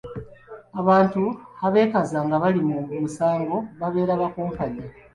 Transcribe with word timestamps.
Abantu 0.81 1.23
abeekaza 1.65 2.17
nga 2.25 2.35
bali 2.41 2.59
mu 2.67 2.77
musango 3.03 3.57
babeera 3.79 4.13
bakumpanya. 4.21 4.83